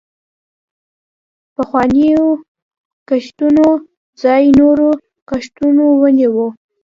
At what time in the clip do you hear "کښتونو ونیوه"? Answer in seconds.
5.29-6.47